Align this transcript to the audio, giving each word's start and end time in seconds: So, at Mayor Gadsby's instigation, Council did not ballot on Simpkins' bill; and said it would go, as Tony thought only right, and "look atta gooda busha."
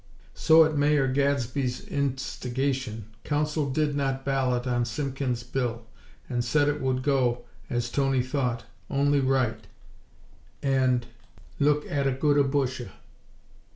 So, 0.33 0.65
at 0.65 0.75
Mayor 0.75 1.07
Gadsby's 1.07 1.87
instigation, 1.87 3.05
Council 3.23 3.69
did 3.69 3.95
not 3.95 4.25
ballot 4.25 4.65
on 4.65 4.83
Simpkins' 4.83 5.43
bill; 5.43 5.85
and 6.27 6.43
said 6.43 6.67
it 6.67 6.81
would 6.81 7.03
go, 7.03 7.43
as 7.69 7.91
Tony 7.91 8.23
thought 8.23 8.63
only 8.89 9.19
right, 9.19 9.67
and 10.63 11.05
"look 11.59 11.85
atta 11.87 12.13
gooda 12.13 12.43
busha." 12.43 12.89